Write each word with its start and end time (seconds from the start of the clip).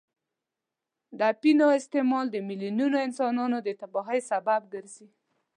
د 1.17 1.19
اپینو 1.33 1.67
استعمال 1.79 2.25
د 2.31 2.35
میلیونونو 2.47 2.97
انسانان 3.07 3.51
د 3.63 3.69
تباهۍ 3.81 4.19
سبب 4.31 4.61
ګرځي. 4.73 5.07